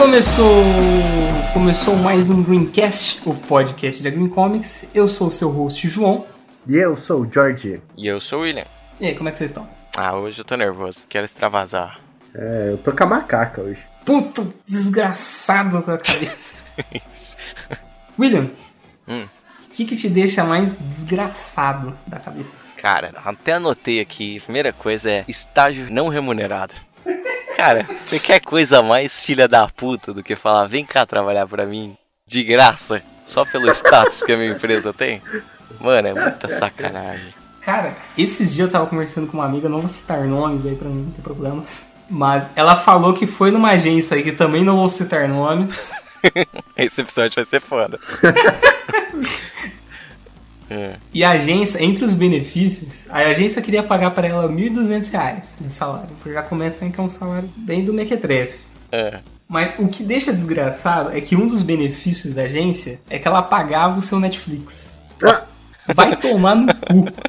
[0.00, 0.64] Começou,
[1.52, 4.86] começou mais um Greencast, o podcast da Green Comics.
[4.94, 6.26] Eu sou o seu host, João.
[6.66, 7.82] E eu sou o George.
[7.98, 8.64] E eu sou o William.
[8.98, 9.68] E aí, como é que vocês estão?
[9.94, 12.00] Ah, hoje eu tô nervoso, quero extravasar.
[12.34, 13.80] É, eu tô com a macaca hoje.
[14.02, 16.64] Puto desgraçado com a cabeça.
[18.18, 18.48] William,
[19.06, 19.28] Hum.
[19.66, 22.48] o que, que te deixa mais desgraçado da cabeça?
[22.78, 26.72] Cara, até anotei aqui, a primeira coisa é estágio não remunerado.
[27.56, 31.66] Cara, você quer coisa mais filha da puta do que falar, vem cá trabalhar pra
[31.66, 35.20] mim de graça, só pelo status que a minha empresa tem?
[35.80, 37.34] Mano, é muita sacanagem.
[37.60, 40.88] Cara, esses dias eu tava conversando com uma amiga, não vou citar nomes aí pra
[40.88, 41.84] não ter problemas.
[42.08, 45.92] Mas ela falou que foi numa agência aí que também não vou citar nomes.
[46.76, 47.98] Esse episódio vai ser foda.
[50.70, 50.92] É.
[51.12, 55.72] E a agência, entre os benefícios, a agência queria pagar pra ela 1.200 reais de
[55.72, 56.08] salário.
[56.18, 58.58] Porque já começa que é um salário bem do mequetrefe.
[58.92, 59.18] É.
[59.48, 63.42] Mas o que deixa desgraçado é que um dos benefícios da agência é que ela
[63.42, 64.92] pagava o seu Netflix.
[65.24, 65.42] Ah,
[65.92, 67.06] Vai tomar no cu.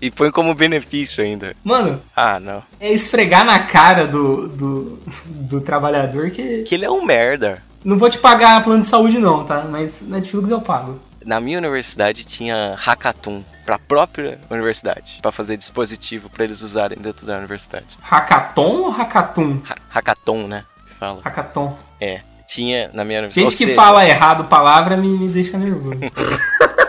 [0.00, 1.56] E põe como benefício ainda.
[1.64, 2.62] Mano, Ah, não.
[2.78, 6.62] é esfregar na cara do, do, do trabalhador que.
[6.62, 7.60] Que ele é um merda.
[7.84, 9.66] Não vou te pagar plano de saúde, não, tá?
[9.68, 11.00] Mas Netflix eu pago.
[11.28, 17.26] Na minha universidade tinha hackathon pra própria universidade, pra fazer dispositivo pra eles usarem dentro
[17.26, 17.98] da universidade.
[18.00, 19.60] Hackathon ou hackathon?
[19.68, 20.64] Ha- hackathon, né?
[20.86, 21.20] que Fala.
[21.22, 21.76] Hackathon.
[22.00, 22.22] É.
[22.46, 23.50] Tinha na minha universidade.
[23.54, 26.00] Gente que fala errado palavra me, me deixa nervoso.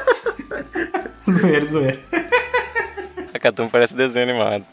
[1.29, 1.99] zoeira, zoeira.
[3.33, 4.63] Hackathon parece desenho animado.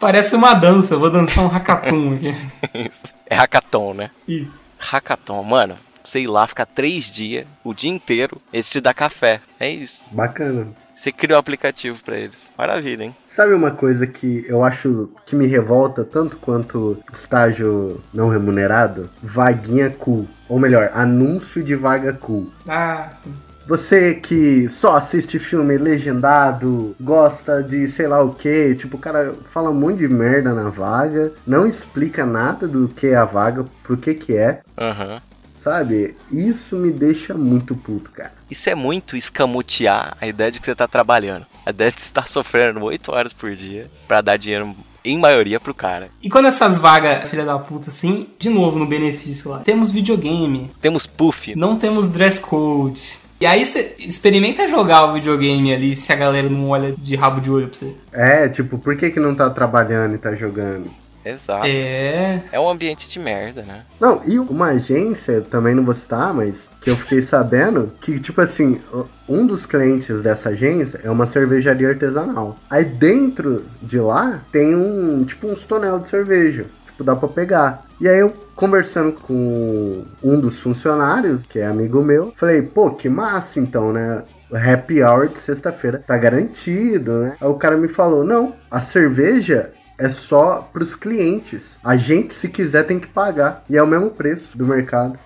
[0.00, 2.36] Parece uma dança, eu vou dançar um hackathon aqui.
[2.90, 3.04] Isso.
[3.24, 4.10] É hackathon, né?
[4.26, 4.74] Isso.
[4.80, 5.78] Hackathon, mano.
[6.04, 9.40] Sei lá, ficar três dias, o dia inteiro, eles te dão café.
[9.58, 10.02] É isso.
[10.10, 10.66] bacana.
[10.94, 12.52] Você cria o aplicativo pra eles.
[12.58, 13.16] Maravilha, hein?
[13.26, 19.08] Sabe uma coisa que eu acho que me revolta tanto quanto estágio não remunerado?
[19.22, 20.26] Vaguinha cool.
[20.48, 22.52] Ou melhor, anúncio de vaga cool.
[22.68, 23.32] Ah, sim.
[23.66, 29.32] Você que só assiste filme legendado, gosta de sei lá o que, tipo, o cara
[29.52, 33.64] fala um monte de merda na vaga, não explica nada do que é a vaga,
[33.84, 35.20] pro que que é, Aham.
[35.62, 36.16] Sabe?
[36.32, 38.32] Isso me deixa muito puto, cara.
[38.50, 41.46] Isso é muito escamotear a ideia de que você tá trabalhando.
[41.64, 45.18] A ideia de que você tá sofrendo 8 horas por dia pra dar dinheiro, em
[45.18, 46.08] maioria, pro cara.
[46.22, 50.70] E quando essas vagas, filha da puta, assim, de novo no benefício lá, temos videogame,
[50.80, 51.54] Temos puff.
[51.54, 53.18] não temos dress code.
[53.40, 57.40] E aí você experimenta jogar o videogame ali se a galera não olha de rabo
[57.40, 57.94] de olho pra você.
[58.12, 60.90] É, tipo, por que que não tá trabalhando e tá jogando?
[61.24, 61.66] Exato.
[61.66, 62.42] É.
[62.50, 63.82] É um ambiente de merda, né?
[64.00, 68.40] Não, e uma agência, também não vou citar, mas que eu fiquei sabendo que, tipo
[68.40, 68.80] assim,
[69.28, 72.56] um dos clientes dessa agência é uma cervejaria artesanal.
[72.68, 76.66] Aí dentro de lá tem um, tipo, uns tonel de cerveja.
[76.86, 77.84] Tipo, dá pra pegar.
[78.00, 83.08] E aí eu conversando com um dos funcionários, que é amigo meu, falei, pô, que
[83.08, 84.22] massa então, né?
[84.52, 87.36] Happy hour de sexta-feira tá garantido, né?
[87.40, 89.70] Aí o cara me falou, não, a cerveja
[90.00, 91.76] é só pros clientes.
[91.84, 93.64] A gente, se quiser, tem que pagar.
[93.68, 95.18] E é o mesmo preço do mercado.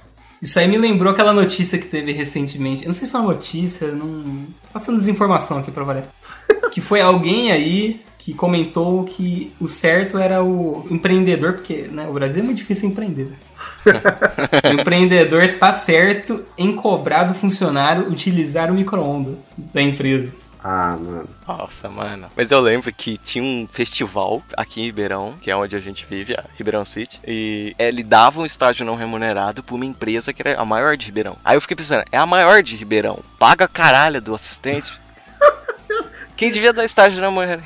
[0.43, 2.83] Isso aí me lembrou aquela notícia que teve recentemente.
[2.83, 4.23] Eu não sei se foi uma notícia, não.
[4.62, 6.05] Tô Passando desinformação aqui pra variar.
[6.71, 12.12] que foi alguém aí que comentou que o certo era o empreendedor, porque né, o
[12.12, 13.29] Brasil é muito difícil empreender.
[14.65, 20.33] o empreendedor tá certo em cobrar do funcionário utilizar o micro-ondas da empresa.
[20.66, 21.28] Ah, mano.
[21.47, 22.28] Nossa, mano.
[22.34, 26.06] Mas eu lembro que tinha um festival aqui em Ribeirão, que é onde a gente
[26.08, 30.40] vive, a Ribeirão City, e ele dava um estágio não remunerado pra uma empresa que
[30.40, 31.37] era a maior de Ribeirão.
[31.44, 33.19] Aí eu fiquei pensando, é a maior de Ribeirão.
[33.38, 34.99] Paga a caralho do assistente.
[36.34, 37.22] Quem devia dar estágio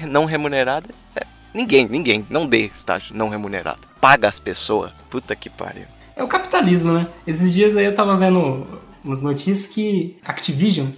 [0.09, 1.25] não remunerado é
[1.55, 2.27] ninguém, ninguém.
[2.29, 3.87] Não dê estágio não remunerado.
[4.01, 4.91] Paga as pessoas.
[5.09, 5.85] Puta que pariu.
[6.17, 7.07] É o capitalismo, né?
[7.25, 8.67] Esses dias aí eu tava vendo
[9.05, 10.89] umas notícias que Activision,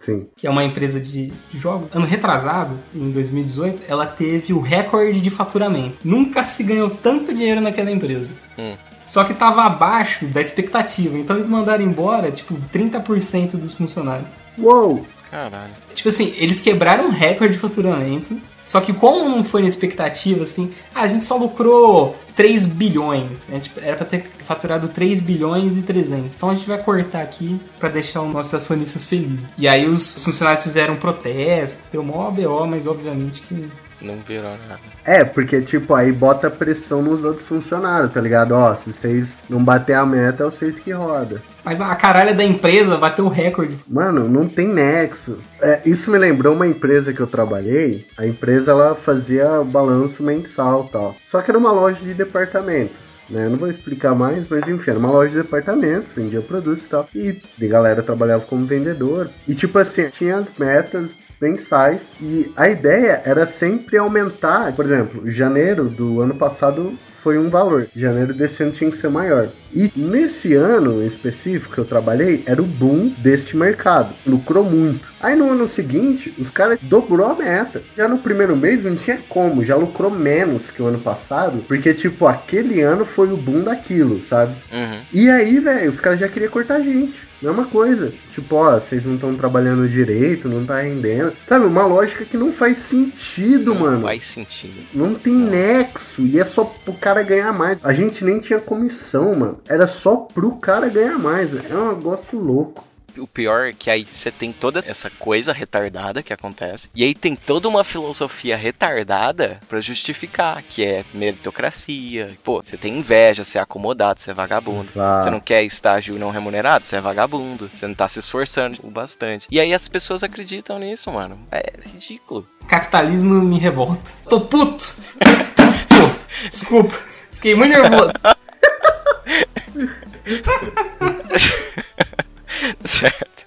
[0.00, 0.26] Sim.
[0.34, 5.20] que é uma empresa de, de jogos, ano retrasado, em 2018, ela teve o recorde
[5.20, 5.98] de faturamento.
[6.02, 8.30] Nunca se ganhou tanto dinheiro naquela empresa.
[8.58, 8.76] Hum.
[9.04, 11.18] Só que tava abaixo da expectativa.
[11.18, 14.28] Então eles mandaram embora, tipo, 30% dos funcionários.
[14.58, 15.04] Uou!
[15.30, 15.74] Caralho.
[15.94, 18.40] Tipo assim, eles quebraram um recorde de faturamento.
[18.70, 23.48] Só que como não foi na expectativa, assim, a gente só lucrou 3 bilhões.
[23.48, 23.58] né?
[23.58, 26.36] Tipo, era pra ter faturado 3 bilhões e 300.
[26.36, 29.48] Então a gente vai cortar aqui pra deixar os nossos acionistas felizes.
[29.58, 33.68] E aí os funcionários fizeram um protesto, deu mó BO, mas obviamente que
[34.00, 34.80] Não virou nada.
[35.04, 38.52] É, porque, tipo, aí bota pressão nos outros funcionários, tá ligado?
[38.52, 41.42] Ó, se vocês não bater a meta, é vocês que roda.
[41.62, 43.76] Mas a caralha da empresa bateu o recorde.
[43.86, 45.38] Mano, não tem nexo.
[45.60, 48.06] É, isso me lembrou uma empresa que eu trabalhei.
[48.16, 51.16] A empresa, ela fazia balanço mensal e tal.
[51.26, 53.09] Só que era uma loja de departamentos.
[53.30, 53.46] Né?
[53.46, 56.88] Eu não vou explicar mais, mas enfim, era uma loja de departamentos, vendia produtos e
[56.88, 57.08] tal.
[57.14, 59.30] E a galera trabalhava como vendedor.
[59.46, 64.74] E tipo assim, tinha as metas mensais e a ideia era sempre aumentar.
[64.74, 67.88] Por exemplo, janeiro do ano passado foi um valor.
[67.94, 69.48] Janeiro desse ano tinha que ser maior.
[69.72, 74.14] E nesse ano específico que eu trabalhei, era o boom deste mercado.
[74.26, 75.09] Lucrou muito.
[75.20, 77.82] Aí no ano seguinte, os caras dobrou a meta.
[77.96, 81.92] Já no primeiro mês não tinha como, já lucrou menos que o ano passado, porque
[81.92, 84.54] tipo, aquele ano foi o boom daquilo, sabe?
[84.72, 85.00] Uhum.
[85.12, 87.28] E aí, velho, os caras já queriam cortar a gente.
[87.42, 88.12] Mesma coisa.
[88.34, 91.32] Tipo, ó, vocês não estão trabalhando direito, não tá rendendo.
[91.46, 94.02] Sabe, uma lógica que não faz sentido, Não mano.
[94.02, 94.74] faz sentido.
[94.92, 96.22] Não tem nexo.
[96.22, 97.78] E é só pro cara ganhar mais.
[97.82, 99.58] A gente nem tinha comissão, mano.
[99.66, 101.54] Era só pro cara ganhar mais.
[101.54, 102.84] É um negócio louco.
[103.18, 106.88] O pior é que aí você tem toda essa coisa retardada que acontece.
[106.94, 112.30] E aí tem toda uma filosofia retardada pra justificar, que é meritocracia.
[112.44, 114.88] Pô, você tem inveja, você é acomodado, você é vagabundo.
[114.88, 115.24] Exato.
[115.24, 117.70] Você não quer estágio não remunerado, você é vagabundo.
[117.72, 119.46] Você não tá se esforçando o bastante.
[119.50, 121.38] E aí as pessoas acreditam nisso, mano.
[121.50, 122.46] É ridículo.
[122.66, 124.10] Capitalismo me revolta.
[124.28, 124.96] Tô puto!
[125.18, 126.94] Pô, desculpa.
[127.32, 128.12] Fiquei muito nervoso.
[132.84, 133.46] certo.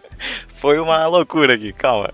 [0.55, 2.11] Foi uma loucura aqui, calma.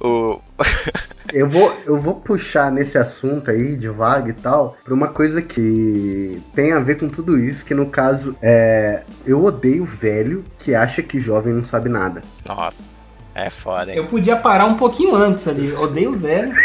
[0.00, 0.40] O.
[1.32, 5.42] Eu vou, eu vou puxar nesse assunto aí de vaga e tal, pra uma coisa
[5.42, 9.02] que tem a ver com tudo isso, que no caso é.
[9.26, 12.22] Eu odeio velho que acha que jovem não sabe nada.
[12.46, 12.88] Nossa,
[13.34, 13.96] é foda, hein?
[13.96, 15.72] Eu podia parar um pouquinho antes ali.
[15.72, 16.52] Odeio o velho.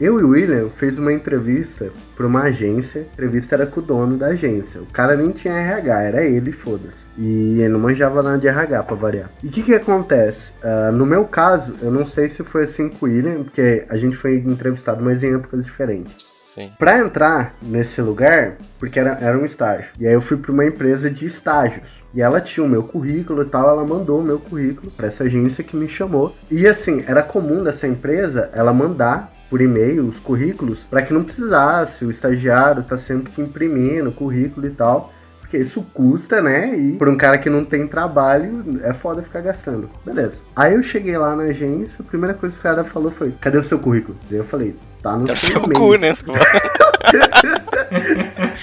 [0.00, 3.00] Eu e o William fez uma entrevista pra uma agência.
[3.00, 4.80] A entrevista era com o dono da agência.
[4.80, 7.04] O cara nem tinha RH, era ele, foda-se.
[7.16, 9.30] E ele não manjava nada de RH pra variar.
[9.42, 10.52] E o que que acontece?
[10.62, 13.96] Ah, no meu caso, eu não sei se foi assim com o William, porque a
[13.96, 16.38] gente foi entrevistado, mas em épocas diferentes.
[16.48, 16.72] Sim.
[16.78, 19.90] Pra entrar nesse lugar, porque era, era um estágio.
[19.98, 22.02] E aí eu fui pra uma empresa de estágios.
[22.14, 25.24] E ela tinha o meu currículo e tal, ela mandou o meu currículo pra essa
[25.24, 26.34] agência que me chamou.
[26.50, 31.24] E assim, era comum dessa empresa ela mandar por e-mail os currículos para que não
[31.24, 35.12] precisasse o estagiário tá sempre imprimindo o currículo e tal.
[35.40, 36.78] Porque isso custa, né?
[36.78, 39.88] E por um cara que não tem trabalho, é foda ficar gastando.
[40.04, 40.42] Beleza.
[40.54, 43.56] Aí eu cheguei lá na agência, a primeira coisa que o cara falou foi: Cadê
[43.56, 44.18] o seu currículo?
[44.28, 45.72] Daí eu falei: Tá no o seu seu e-mail.
[45.72, 46.12] cu, né?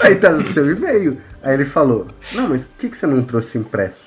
[0.00, 1.18] Aí tá no seu e-mail.
[1.42, 4.04] Aí ele falou: Não, mas por que, que você não trouxe impresso?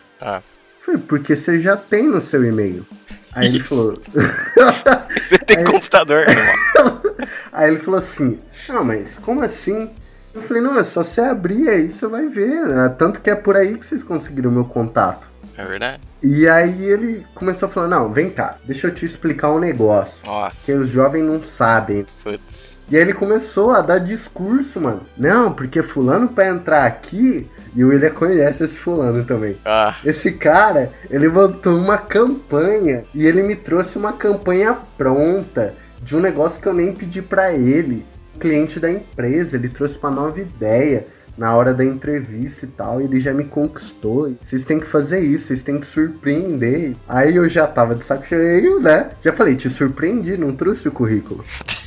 [0.80, 2.86] Eu falei, porque você já tem no seu e-mail.
[3.34, 3.76] Aí ele Isso.
[3.76, 3.94] falou.
[5.22, 7.02] Você tem Aí- computador, irmão.
[7.52, 9.90] Aí ele falou assim: Não, mas como assim?
[10.34, 12.66] Eu falei: Não, é só você abrir aí, você vai ver.
[12.68, 12.90] né?
[12.98, 15.28] Tanto que é por aí que vocês conseguiram o meu contato.
[15.58, 16.00] É verdade?
[16.24, 20.22] E aí ele começou a falar: Não, vem cá, deixa eu te explicar um negócio.
[20.24, 20.74] Que Nossa.
[20.74, 22.06] os jovens não sabem.
[22.24, 22.78] Putz.
[22.90, 25.02] E aí ele começou a dar discurso, mano.
[25.18, 27.48] Não, porque fulano pra entrar aqui.
[27.76, 29.58] E o William conhece esse fulano também.
[29.66, 36.16] Ah, Esse cara, ele montou uma campanha e ele me trouxe uma campanha pronta de
[36.16, 38.06] um negócio que eu nem pedi pra ele.
[38.40, 41.06] Cliente da empresa, ele trouxe uma nova ideia
[41.38, 44.36] na hora da entrevista e tal, e ele já me conquistou.
[44.42, 46.96] Vocês têm que fazer isso, vocês têm que surpreender.
[47.08, 49.10] Aí eu já tava de saco cheio, né?
[49.24, 51.46] Já falei, te surpreendi, não trouxe o currículo.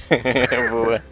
[0.70, 1.02] boa.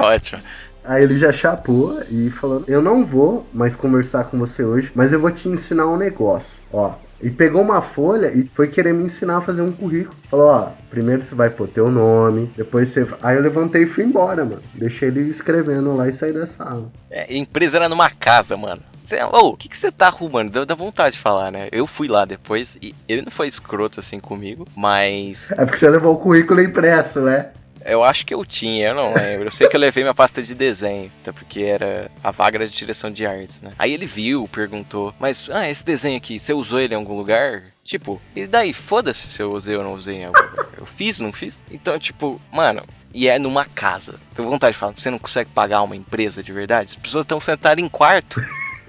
[0.00, 0.42] Ótimo.
[0.84, 5.12] Aí ele já chapou e falou: Eu não vou mais conversar com você hoje, mas
[5.12, 6.52] eu vou te ensinar um negócio.
[6.72, 6.94] Ó.
[7.22, 10.14] E pegou uma folha e foi querer me ensinar a fazer um currículo.
[10.30, 13.06] Falou: Ó, primeiro você vai pôr teu nome, depois você.
[13.22, 14.62] Aí eu levantei e fui embora, mano.
[14.74, 16.92] Deixei ele escrevendo lá e saí da sala.
[17.10, 18.82] É, a empresa era numa casa, mano.
[19.04, 20.50] Cê, ô, o que, você tá arrumando?
[20.50, 21.68] Deu, dá vontade de falar, né?
[21.70, 25.90] Eu fui lá depois e ele não foi escroto assim comigo, mas É porque você
[25.90, 27.50] levou o currículo impresso, né?
[27.84, 29.46] Eu acho que eu tinha, eu não lembro.
[29.46, 32.76] Eu sei que eu levei minha pasta de desenho, até porque era a vaga de
[32.76, 33.72] direção de artes, né?
[33.78, 37.64] Aí ele viu, perguntou, mas, ah, esse desenho aqui, você usou ele em algum lugar?
[37.84, 40.66] Tipo, e daí, foda-se se eu usei ou não usei em algum lugar.
[40.78, 41.62] Eu fiz, não fiz?
[41.70, 44.18] Então, tipo, mano, e é numa casa.
[44.34, 46.90] Tenho vontade de falar, você não consegue pagar uma empresa de verdade?
[46.92, 48.40] As pessoas estão sentadas em quarto.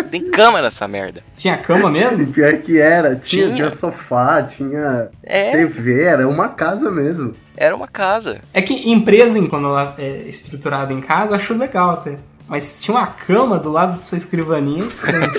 [0.10, 1.24] Tem cama nessa merda.
[1.36, 2.28] Tinha cama E mesmo?
[2.34, 3.16] pior que era.
[3.16, 3.56] Tinha, Tinha.
[3.56, 7.36] tinha sofá, tinha É, TV, era uma casa mesmo.
[7.58, 8.40] era uma casa.
[8.54, 12.18] É que empresa, quando ela é estruturada em casa, eu acho legal até.
[12.48, 15.32] Mas tinha uma cama do lado de sua escrivaninha, é estranho.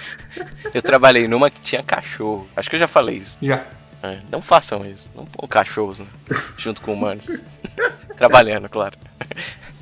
[0.72, 2.46] Eu trabalhei numa que tinha cachorro.
[2.56, 3.38] Acho que eu já falei isso.
[3.40, 3.64] Já.
[4.02, 5.10] É, não façam isso.
[5.14, 6.06] Não põam cachorros né,
[6.56, 7.42] junto com humanos.
[8.16, 8.96] Trabalhando, claro.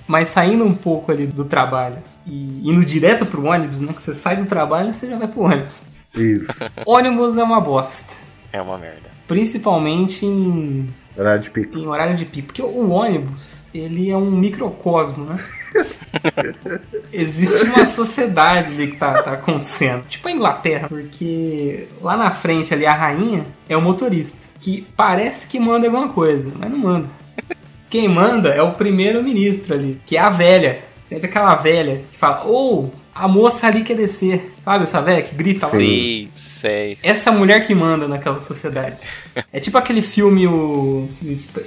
[0.06, 3.92] Mas saindo um pouco ali do trabalho e indo direto pro ônibus, né?
[3.92, 5.74] Que você sai do trabalho e você já vai pro ônibus.
[6.14, 6.46] Isso.
[6.86, 8.12] Ônibus é uma bosta.
[8.52, 9.10] É uma merda.
[9.28, 11.78] Principalmente em, Horário de pico.
[11.78, 12.46] em horário de pico.
[12.46, 15.38] Porque o ônibus, ele é um microcosmo, né?
[17.12, 20.04] Existe uma sociedade ali que tá, tá acontecendo.
[20.08, 25.46] Tipo a Inglaterra, porque lá na frente ali a rainha é o motorista, que parece
[25.46, 27.08] que manda alguma coisa, mas não manda.
[27.88, 30.80] Quem manda é o primeiro-ministro ali, que é a velha.
[31.04, 34.52] Sempre aquela velha que fala, ou oh, a moça ali quer descer.
[34.64, 35.72] Sabe essa velha que grita lá?
[35.72, 36.98] Sim, sei.
[37.02, 39.00] Essa mulher que manda naquela sociedade.
[39.52, 41.08] é tipo aquele filme, o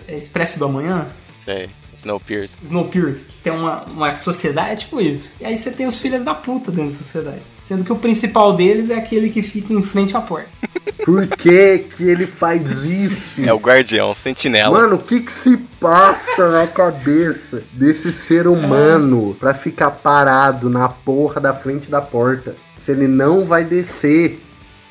[0.07, 1.07] Expresso do Amanhã.
[1.39, 2.59] Sei, Snowpiercer.
[2.61, 5.37] Snowpiercer, que tem uma, uma sociedade, é tipo isso.
[5.39, 7.41] E aí você tem os filhos da puta dentro da sociedade.
[7.63, 10.49] Sendo que o principal deles é aquele que fica em frente à porta.
[11.05, 13.41] Por que que ele faz isso?
[13.41, 14.81] É o guardião, sentinela.
[14.81, 20.89] Mano, o que que se passa na cabeça desse ser humano pra ficar parado na
[20.89, 22.57] porra da frente da porta?
[22.81, 24.43] Se ele não vai descer.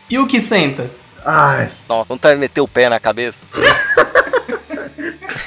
[0.09, 0.90] E o que senta?
[1.23, 1.71] Ai.
[1.87, 3.45] Não, não tá meter o pé na cabeça?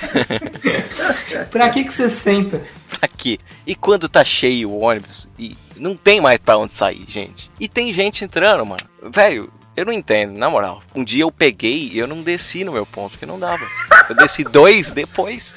[1.52, 2.62] pra que que você senta?
[2.90, 3.40] Pra quê?
[3.66, 7.52] E quando tá cheio o ônibus e não tem mais pra onde sair, gente.
[7.60, 8.84] E tem gente entrando, mano.
[9.14, 10.84] Velho, eu não entendo, na moral.
[10.94, 13.66] Um dia eu peguei e eu não desci no meu ponto, porque não dava.
[14.10, 15.56] Eu desci dois depois.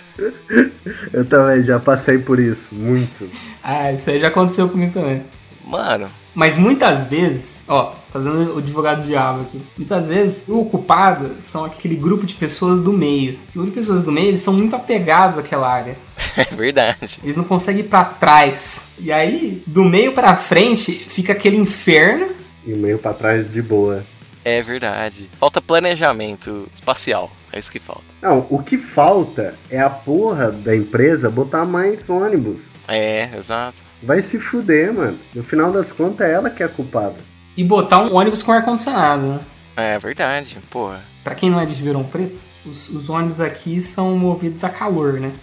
[1.12, 3.28] Eu também já passei por isso, muito.
[3.62, 5.24] Ah, isso aí já aconteceu comigo também.
[5.64, 6.10] Mano.
[6.34, 11.64] Mas muitas vezes, ó, fazendo o advogado do diabo aqui, muitas vezes o culpado são
[11.64, 13.38] aquele grupo de pessoas do meio.
[13.50, 15.96] O grupo de pessoas do meio, eles são muito apegados àquela área.
[16.36, 17.20] É verdade.
[17.22, 18.86] Eles não conseguem ir pra trás.
[18.98, 22.30] E aí, do meio pra frente, fica aquele inferno.
[22.66, 24.04] E o meio pra trás de boa.
[24.44, 25.30] É verdade.
[25.38, 27.30] Falta planejamento espacial.
[27.52, 28.02] É isso que falta.
[28.20, 32.62] Não, o que falta é a porra da empresa botar mais ônibus.
[32.86, 33.82] É, exato.
[34.02, 35.18] Vai se fuder, mano.
[35.34, 37.16] No final das contas, é ela que é a culpada.
[37.56, 39.40] E botar um ônibus com ar-condicionado, né?
[39.76, 41.00] É verdade, porra.
[41.22, 45.14] Pra quem não é de Ribeirão Preto, os, os ônibus aqui são movidos a calor,
[45.14, 45.32] né?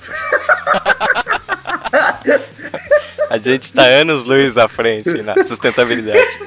[3.30, 6.40] a gente tá anos luz à frente na sustentabilidade.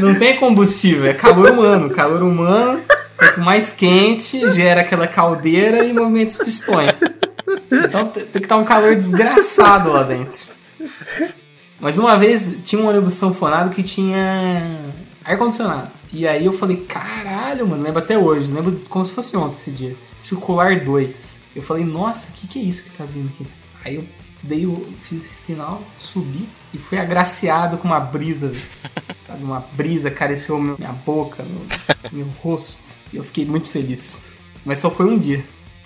[0.00, 1.90] Não tem combustível, é calor humano.
[1.90, 2.82] Calor humano,
[3.16, 6.92] quanto mais quente, gera aquela caldeira e movimenta os pistões.
[7.70, 10.46] Então tem que estar um calor desgraçado lá dentro.
[11.80, 15.90] Mas uma vez tinha um ônibus sanfonado que tinha ar-condicionado.
[16.12, 19.70] E aí eu falei, caralho, mano, lembro até hoje, lembro como se fosse ontem esse
[19.70, 19.96] dia.
[20.14, 21.40] Circular 2.
[21.56, 23.46] Eu falei, nossa, o que, que é isso que tá vindo aqui?
[23.84, 24.04] Aí eu
[24.42, 28.52] dei o, fiz esse sinal, subi e fui agraciado com uma brisa,
[29.26, 29.42] sabe?
[29.42, 31.66] Uma brisa acariciou minha boca, meu,
[32.12, 32.96] meu rosto.
[33.12, 34.22] E eu fiquei muito feliz.
[34.64, 35.44] Mas só foi um dia.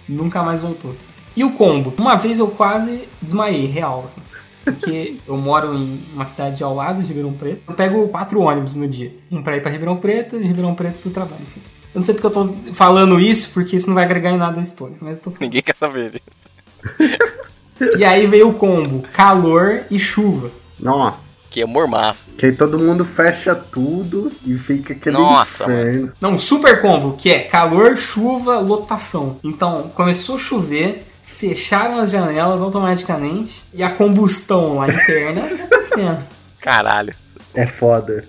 [0.08, 0.94] Nunca mais voltou.
[1.38, 1.94] E o combo?
[1.96, 4.20] Uma vez eu quase desmaiei, real, assim.
[4.64, 7.62] Porque eu moro em uma cidade ao lado de Ribeirão Preto.
[7.68, 9.14] Eu pego quatro ônibus no dia.
[9.30, 11.60] Um pra ir pra Ribeirão Preto e Ribeirão Preto pro trabalho, enfim.
[11.94, 14.56] Eu não sei porque eu tô falando isso, porque isso não vai agregar em nada
[14.56, 14.96] na história.
[15.00, 15.42] Mas eu tô falando.
[15.42, 17.96] Ninguém quer saber disso.
[17.96, 20.50] E aí veio o combo: calor e chuva.
[20.80, 21.28] Nossa.
[21.50, 22.26] Que é mormaço.
[22.36, 26.12] Que aí todo mundo fecha tudo e fica aquele Nossa, inferno.
[26.20, 29.38] Não, um super combo, que é calor, chuva, lotação.
[29.42, 31.07] Então, começou a chover,
[31.38, 36.18] fecharam as janelas automaticamente e a combustão lá interna acontecendo.
[36.60, 37.14] Caralho.
[37.54, 38.24] É foda.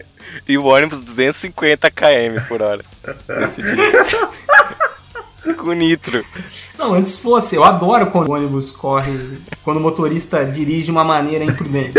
[0.48, 2.86] E o ônibus 250 km por hora.
[3.28, 3.76] Nesse dia.
[5.58, 6.24] Com nitro.
[6.78, 11.04] Não, antes fosse, eu adoro quando o ônibus corre, quando o motorista dirige de uma
[11.04, 11.94] maneira imprudente.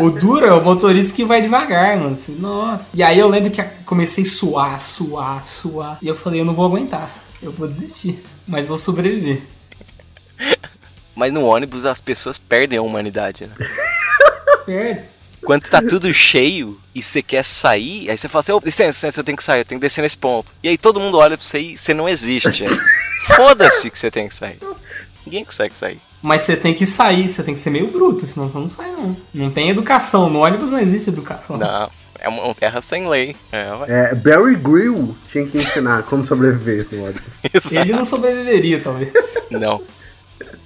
[0.00, 2.12] O duro é o motorista que vai devagar, mano.
[2.12, 2.90] Assim, nossa.
[2.92, 5.98] E aí eu lembro que comecei a suar, suar, suar.
[6.02, 7.14] E eu falei, eu não vou aguentar.
[7.42, 8.22] Eu vou desistir.
[8.46, 9.42] Mas vou sobreviver.
[11.14, 13.54] Mas no ônibus as pessoas perdem a humanidade, né?
[14.64, 15.12] Perde.
[15.44, 19.20] Quando tá tudo cheio e você quer sair, aí você fala assim, oh, licença, licença,
[19.20, 20.54] eu tenho que sair, eu tenho que descer nesse ponto.
[20.62, 22.64] E aí todo mundo olha pra você e você não existe.
[23.36, 24.58] Foda-se que você tem que sair.
[25.26, 26.00] Ninguém consegue sair.
[26.22, 28.92] Mas você tem que sair, você tem que ser meio bruto, senão você não sai,
[28.92, 29.16] não.
[29.34, 30.30] Não tem educação.
[30.30, 31.56] No ônibus não existe educação.
[31.56, 31.90] Não,
[32.22, 33.36] é uma terra sem lei.
[33.50, 37.34] É, é Barry Grill tinha que ensinar como sobreviver no ônibus.
[37.72, 39.12] Ele não sobreviveria, talvez.
[39.50, 39.82] Não.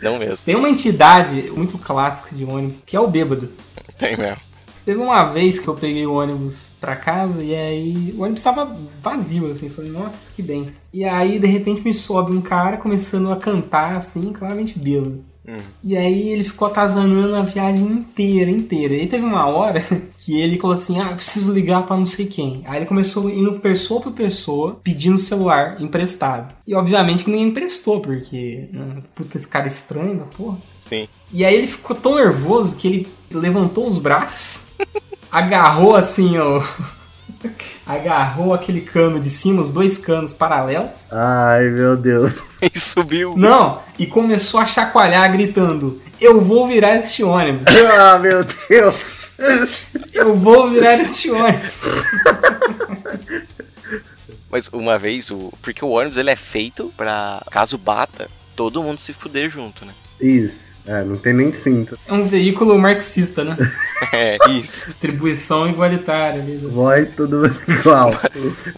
[0.01, 0.45] Não mesmo.
[0.45, 3.51] Tem uma entidade muito clássica de ônibus, que é o bêbado.
[3.99, 4.41] Tem mesmo.
[4.85, 8.77] Teve uma vez que eu peguei o ônibus pra casa e aí o ônibus tava
[9.01, 9.69] vazio, assim.
[9.69, 10.77] Falei, nossa, que benção.
[10.93, 15.25] E aí, de repente, me sobe um cara começando a cantar, assim, claramente bêbado.
[15.49, 15.59] Hum.
[15.83, 18.95] E aí ele ficou atazanando a viagem inteira, inteira.
[18.95, 19.81] E aí teve uma hora
[20.19, 22.63] que ele falou assim: Ah, preciso ligar pra não sei quem.
[22.67, 26.55] Aí ele começou indo pessoa por pessoa, pedindo celular emprestado.
[26.67, 28.69] E obviamente que ninguém emprestou, porque.
[28.73, 30.59] Né, puta, esse cara é estranho da porra.
[30.81, 31.09] Sim.
[31.33, 34.65] E aí ele ficou tão nervoso que ele levantou os braços,
[35.31, 36.63] agarrou assim, ó.
[37.87, 41.09] Agarrou aquele cano de cima, os dois canos paralelos.
[41.13, 42.33] Ai, meu Deus.
[42.63, 43.35] E subiu.
[43.37, 47.75] Não, e começou a chacoalhar, gritando: eu vou virar este ônibus.
[47.99, 49.05] Ah, meu Deus.
[50.15, 51.83] Eu vou virar este ônibus.
[54.51, 55.53] Mas uma vez, o.
[55.61, 59.93] Porque o ônibus ele é feito pra, caso bata, todo mundo se fuder junto, né?
[60.21, 60.65] Isso.
[60.87, 61.99] É, não tem nem cinto.
[62.07, 63.57] É um veículo marxista, né?
[64.13, 64.87] É, isso.
[64.87, 66.59] Distribuição igualitária ali.
[66.59, 68.13] dos- Vai mundo igual.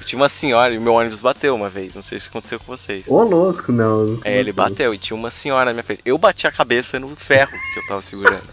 [0.05, 1.95] Tinha uma senhora e meu ônibus bateu uma vez.
[1.97, 3.05] Não sei se aconteceu com vocês.
[3.09, 4.21] Ô, louco, não.
[4.25, 6.03] É, ele bateu e tinha uma senhora na minha frente.
[6.05, 8.45] Eu bati a cabeça no ferro que eu tava segurando.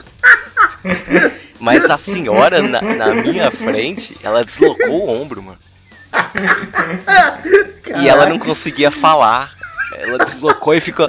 [1.59, 5.59] Mas a senhora na, na minha frente, ela deslocou o ombro, mano.
[8.01, 9.53] E ela não conseguia falar.
[9.99, 11.07] Ela deslocou e ficou.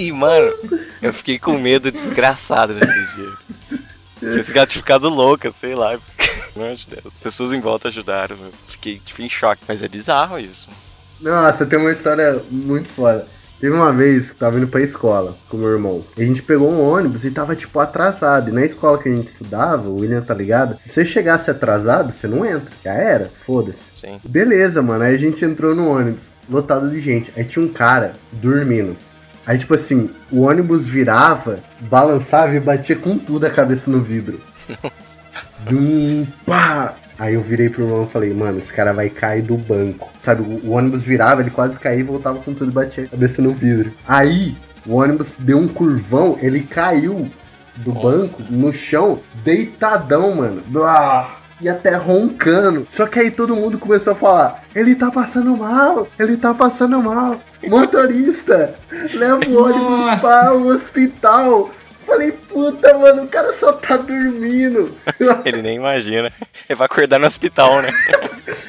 [0.00, 0.54] E, mano,
[1.02, 3.80] eu fiquei com medo desgraçado nesse dia.
[4.18, 5.98] Pensei que ela tinha ficado louca, sei lá.
[6.56, 8.34] Meu Deus, As pessoas em volta ajudaram.
[8.36, 9.62] Eu fiquei tipo, em choque.
[9.68, 10.70] Mas é bizarro isso.
[11.20, 13.26] Nossa, tem uma história muito foda.
[13.60, 16.02] Teve uma vez que eu tava indo pra escola com meu irmão.
[16.16, 18.48] E a gente pegou um ônibus e tava, tipo, atrasado.
[18.48, 20.80] E na escola que a gente estudava, o William tá ligado?
[20.80, 22.72] Se você chegasse atrasado, você não entra.
[22.82, 23.82] Já era, foda-se.
[23.94, 24.18] Sim.
[24.24, 25.04] Beleza, mano.
[25.04, 27.30] Aí a gente entrou no ônibus, lotado de gente.
[27.36, 28.96] Aí tinha um cara dormindo.
[29.50, 34.40] Aí, tipo assim, o ônibus virava, balançava e batia com tudo a cabeça no vidro.
[35.68, 36.94] Dum, pá!
[37.18, 40.08] Aí eu virei pro irmão e falei, mano, esse cara vai cair do banco.
[40.22, 43.08] Sabe, o, o ônibus virava, ele quase caía e voltava com tudo e batia a
[43.08, 43.90] cabeça no vidro.
[44.06, 47.28] Aí, o ônibus deu um curvão, ele caiu
[47.78, 48.06] do Nossa.
[48.06, 50.62] banco no chão, deitadão, mano.
[50.68, 51.39] Blá!
[51.60, 52.86] E até roncando.
[52.90, 57.00] Só que aí todo mundo começou a falar: ele tá passando mal, ele tá passando
[57.02, 57.40] mal.
[57.66, 58.74] Motorista,
[59.12, 60.20] leva o ônibus Nossa.
[60.20, 61.70] para o hospital.
[62.06, 64.96] Falei, puta, mano, o cara só tá dormindo.
[65.44, 66.32] Ele nem imagina.
[66.68, 67.92] Ele vai acordar no hospital, né?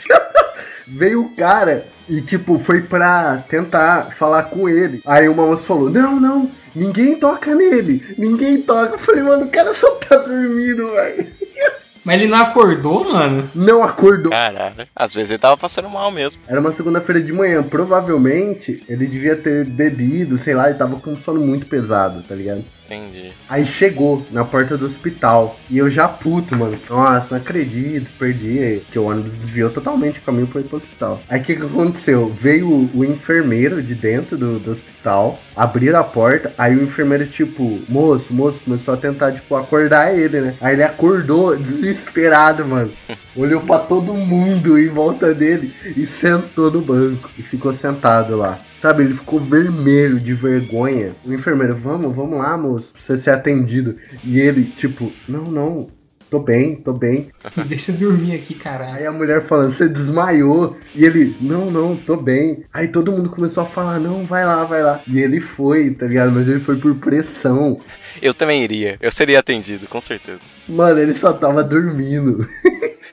[0.86, 5.02] Veio o cara e, tipo, foi pra tentar falar com ele.
[5.06, 8.96] Aí uma moça falou: Não, não, ninguém toca nele, ninguém toca.
[8.96, 11.28] Eu falei, mano, o cara só tá dormindo, velho.
[12.04, 13.50] Mas ele não acordou, mano?
[13.54, 14.32] Não acordou.
[14.32, 14.88] Caralho.
[14.96, 16.42] Às vezes ele tava passando mal mesmo.
[16.48, 17.62] Era uma segunda-feira de manhã.
[17.62, 22.34] Provavelmente ele devia ter bebido, sei lá, e tava com um sono muito pesado, tá
[22.34, 22.64] ligado?
[22.92, 23.32] Entendi.
[23.48, 25.58] Aí chegou na porta do hospital.
[25.70, 26.78] E eu já puto, mano.
[26.90, 28.82] Nossa, não acredito, perdi.
[28.92, 31.22] Que o ônibus desviou totalmente o caminho pra ir pro hospital.
[31.30, 32.30] Aí o que, que aconteceu?
[32.30, 36.54] Veio o, o enfermeiro de dentro do, do hospital, abriram a porta.
[36.58, 40.56] Aí o enfermeiro, tipo, moço, moço, começou a tentar, tipo, acordar ele, né?
[40.60, 42.92] Aí ele acordou desesperado, mano.
[43.36, 47.30] Olhou pra todo mundo em volta dele e sentou no banco.
[47.38, 48.60] E ficou sentado lá.
[48.82, 51.12] Sabe, ele ficou vermelho de vergonha.
[51.24, 53.96] O enfermeiro, vamos, vamos lá, moço, pra você ser atendido.
[54.24, 55.88] E ele, tipo, não, não,
[56.32, 57.30] tô bem, tô bem.
[57.68, 58.96] Deixa eu dormir aqui, caralho.
[58.96, 60.76] Aí a mulher falando, você desmaiou.
[60.96, 62.64] E ele, não, não, tô bem.
[62.74, 65.00] Aí todo mundo começou a falar, não, vai lá, vai lá.
[65.06, 66.32] E ele foi, tá ligado?
[66.32, 67.80] Mas ele foi por pressão.
[68.20, 68.98] Eu também iria.
[69.00, 70.42] Eu seria atendido, com certeza.
[70.68, 72.48] Mano, ele só tava dormindo.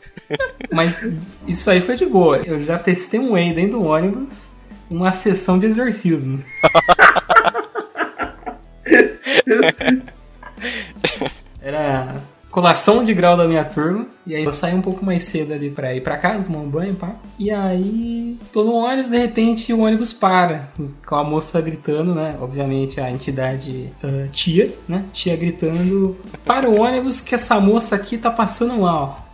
[0.72, 1.07] Mas
[1.46, 2.38] isso aí foi de boa.
[2.38, 4.48] Eu já testemunhei dentro do ônibus
[4.90, 6.42] uma sessão de exorcismo.
[11.61, 12.16] Era
[12.51, 14.07] colação de grau da minha turma.
[14.27, 16.68] E aí eu saí um pouco mais cedo ali pra ir pra casa, tomar um
[16.68, 17.14] banho, pá.
[17.38, 20.68] E aí, tô no ônibus, de repente o ônibus para.
[21.07, 22.37] Com a moça gritando, né?
[22.40, 25.05] Obviamente a entidade ah, tia, né?
[25.12, 29.27] Tia gritando: Para o ônibus que essa moça aqui tá passando mal.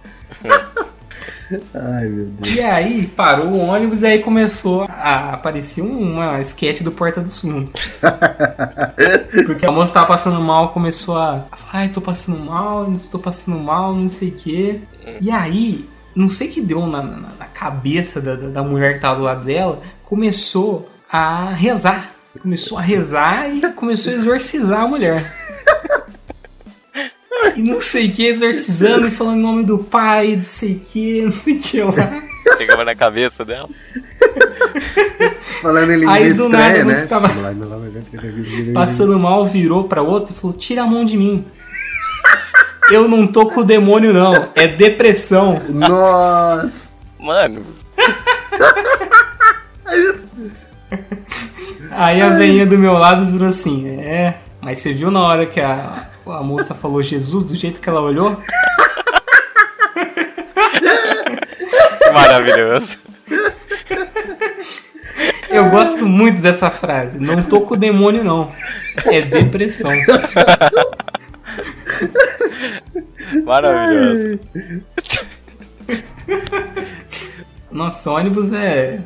[1.74, 2.54] Ai, meu Deus.
[2.54, 7.20] E aí parou o ônibus e aí começou a aparecer um- uma sketch do Porta
[7.20, 7.72] dos Fundos.
[9.46, 12.94] Porque a moça tava passando mal, começou a a falar, ai, tô passando mal, não
[12.94, 14.80] estou passando mal, não sei o quê.
[15.20, 18.94] E aí, não sei o que deu na, na- na cabeça da, da- da mulher
[18.94, 22.10] que tava do lado dela, começou a rezar.
[22.40, 25.32] Começou a rezar e começou a exorcizar a mulher.
[27.56, 30.78] E não sei o que, exorcizando e falando em nome do pai, não sei o
[30.78, 32.22] que, não sei o que lá.
[32.58, 33.68] Pegava na cabeça dela.
[35.62, 36.94] Falando em língua Aí, do estranha, nada, né?
[36.94, 37.30] você tava
[38.74, 41.44] Passando mal, virou pra outro e falou: Tira a mão de mim.
[42.90, 44.50] Eu não tô com o demônio, não.
[44.54, 45.62] É depressão.
[45.70, 46.70] Nossa.
[47.18, 47.64] Mano,
[51.90, 55.60] Aí a veinha do meu lado virou assim: É, mas você viu na hora que
[55.60, 58.36] a, a moça falou Jesus, do jeito que ela olhou?
[62.12, 62.98] maravilhoso.
[65.50, 67.18] Eu gosto muito dessa frase.
[67.18, 68.50] Não tô com o demônio, não.
[69.06, 69.90] É depressão.
[73.44, 74.40] Maravilhoso.
[77.70, 79.00] Nossa, ônibus é.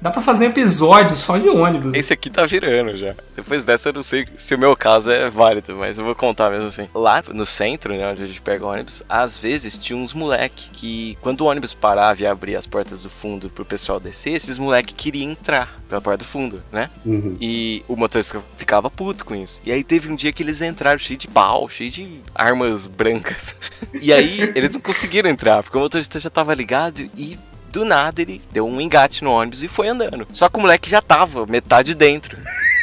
[0.00, 1.94] Dá pra fazer um episódio só de ônibus.
[1.94, 3.14] Esse aqui tá virando já.
[3.34, 6.50] Depois dessa eu não sei se o meu caso é válido, mas eu vou contar
[6.50, 6.88] mesmo assim.
[6.94, 10.70] Lá no centro, né, onde a gente pega o ônibus, às vezes tinha uns moleque
[10.70, 14.58] que, quando o ônibus parava e abria as portas do fundo pro pessoal descer, esses
[14.58, 16.90] moleque queriam entrar pela porta do fundo, né?
[17.04, 17.36] Uhum.
[17.40, 19.60] E o motorista ficava puto com isso.
[19.64, 23.56] E aí teve um dia que eles entraram cheio de pau, cheio de armas brancas.
[23.94, 27.38] E aí eles não conseguiram entrar, porque o motorista já tava ligado e
[27.76, 30.26] do nada ele deu um engate no ônibus e foi andando.
[30.32, 32.38] Só que o moleque já tava metade dentro.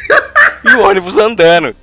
[0.64, 1.74] e o ônibus andando.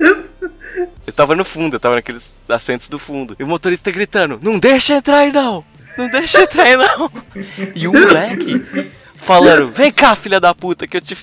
[1.05, 3.35] Eu tava no fundo, eu tava naqueles assentos do fundo.
[3.37, 5.63] E o motorista gritando: Não deixa entrar aí não!
[5.97, 7.11] Não deixa entrar aí não!
[7.75, 11.17] E o moleque falando: Vem cá, filha da puta, que eu te.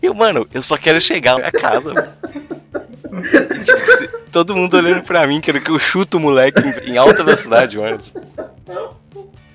[0.00, 2.16] E eu, mano, eu só quero chegar na casa.
[3.62, 7.22] tipo, todo mundo olhando pra mim, querendo que eu chuto o moleque em, em alta
[7.22, 8.14] velocidade, ônibus.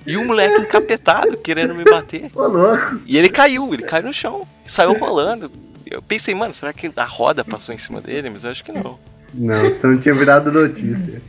[0.06, 2.30] E o moleque encapetado, querendo me bater.
[2.34, 3.00] Ô, louco.
[3.06, 4.46] E ele caiu, ele caiu no chão.
[4.64, 5.50] Saiu rolando.
[5.86, 8.30] Eu pensei, mano, será que a roda passou em cima dele?
[8.30, 8.98] Mas eu acho que não.
[9.32, 11.20] Não, você não tinha virado notícia.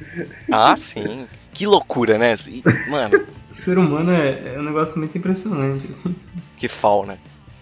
[0.52, 1.28] Ah, sim.
[1.54, 2.34] Que loucura, né?
[2.90, 5.90] Mano, O ser humano é, é um negócio muito impressionante.
[6.58, 7.20] que fauna.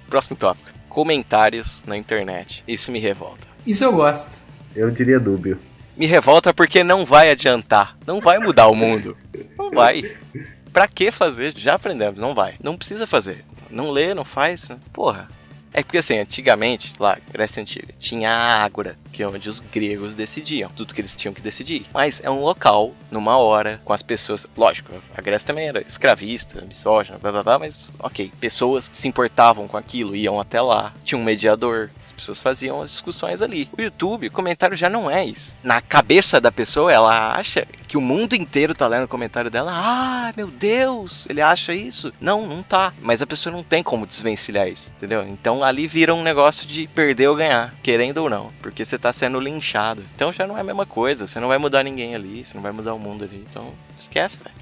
[0.08, 0.70] Próximo tópico.
[0.88, 2.64] Comentários na internet.
[2.68, 3.48] Isso me revolta.
[3.66, 4.38] Isso eu gosto.
[4.76, 5.60] Eu diria dúbio.
[5.98, 7.98] Me revolta porque não vai adiantar.
[8.08, 9.18] Não vai mudar o mundo.
[9.58, 10.16] Não vai.
[10.72, 11.58] Pra que fazer?
[11.58, 12.56] Já aprendemos, não vai.
[12.62, 13.46] Não precisa fazer.
[13.70, 14.68] Não lê, não faz.
[14.94, 15.28] Porra.
[15.72, 20.16] É porque assim, antigamente, lá, Grécia Antiga, tinha a Ágora, que é onde os gregos
[20.16, 21.86] decidiam, tudo que eles tinham que decidir.
[21.94, 24.48] Mas é um local, numa hora, com as pessoas.
[24.58, 28.32] Lógico, a Grécia também era escravista, misógina, blá blá blá, mas ok.
[28.40, 32.90] Pessoas se importavam com aquilo, iam até lá, tinha um mediador, as pessoas faziam as
[32.90, 33.70] discussões ali.
[33.78, 35.56] O YouTube, o comentário já não é isso.
[35.62, 39.72] Na cabeça da pessoa, ela acha que o mundo inteiro tá lendo o comentário dela.
[39.74, 42.14] Ah, meu Deus, ele acha isso.
[42.22, 42.94] Não, não tá.
[43.02, 45.24] Mas a pessoa não tem como desvencilhar isso, entendeu?
[45.28, 48.52] Então ali vira um negócio de perder ou ganhar, querendo ou não.
[48.62, 50.04] Porque você tá sendo linchado.
[50.16, 51.26] Então já não é a mesma coisa.
[51.28, 53.44] Você não vai mudar ninguém ali, você não vai mudar o mundo ali.
[53.50, 54.56] Então esquece, velho.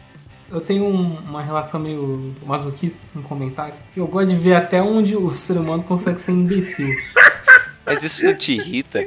[0.50, 3.74] Eu tenho um- uma relação meio masoquista com comentário.
[3.94, 6.88] Eu gosto de ver até onde o ser humano consegue ser imbecil.
[7.86, 9.06] Mas isso não te irrita.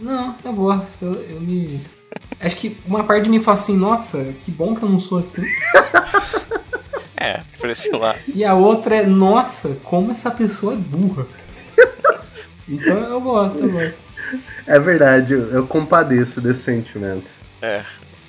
[0.00, 1.04] Não, eu gosto.
[1.04, 1.80] Eu, eu me.
[2.40, 5.18] Acho que uma parte de mim fala assim, nossa, que bom que eu não sou
[5.18, 5.42] assim.
[7.20, 8.20] É, por esse lado.
[8.32, 11.26] E a outra é, nossa, como essa pessoa é burra.
[12.70, 13.94] Então eu gosto, gosto.
[14.66, 17.24] É verdade, eu, compadeço desse sentimento.
[17.62, 17.82] É.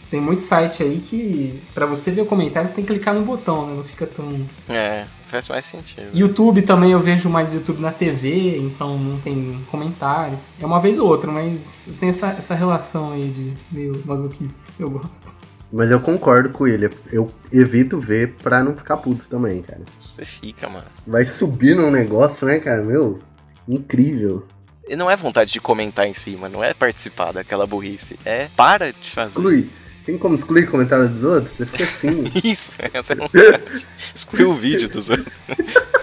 [0.09, 3.21] Tem muito site aí que, pra você ver o comentário, você tem que clicar no
[3.21, 3.75] botão, né?
[3.75, 4.47] Não fica tão.
[4.69, 6.09] É, faz mais sentido.
[6.13, 10.41] YouTube também eu vejo mais YouTube na TV, então não tem comentários.
[10.59, 14.61] É uma vez ou outra, mas tem essa, essa relação aí de meio masoquista.
[14.79, 15.35] Eu gosto.
[15.71, 16.89] Mas eu concordo com ele.
[17.11, 19.81] Eu evito ver pra não ficar puto também, cara.
[20.01, 20.87] Você fica, mano.
[21.05, 22.81] Vai subir num negócio, né, cara?
[22.81, 23.19] Meu,
[23.67, 24.47] incrível.
[24.87, 28.19] E não é vontade de comentar em cima, não é participar daquela burrice.
[28.25, 29.29] É para de fazer.
[29.29, 29.69] Exclui.
[30.05, 31.55] Tem como excluir comentário dos outros?
[31.55, 32.23] Você fica assim.
[32.43, 33.87] Isso, essa é vontade.
[34.13, 35.41] Excluir o vídeo dos outros.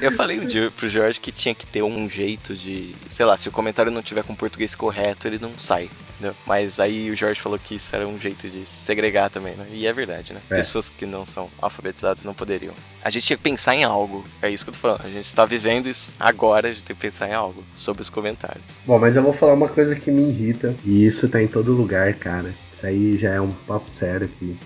[0.00, 2.94] Eu falei um dia pro Jorge que tinha que ter um jeito de.
[3.08, 6.36] Sei lá, se o comentário não tiver com português correto, ele não sai, entendeu?
[6.46, 9.66] Mas aí o Jorge falou que isso era um jeito de segregar também, né?
[9.72, 10.40] E é verdade, né?
[10.50, 10.54] É.
[10.54, 12.74] Pessoas que não são alfabetizadas não poderiam.
[13.02, 14.24] A gente tinha que pensar em algo.
[14.40, 15.04] É isso que eu tô falando.
[15.04, 18.08] A gente está vivendo isso agora, a gente tem que pensar em algo sobre os
[18.08, 18.78] comentários.
[18.86, 20.76] Bom, mas eu vou falar uma coisa que me irrita.
[20.84, 22.54] E isso tá em todo lugar, cara.
[22.78, 24.56] Isso aí já é um papo sério aqui.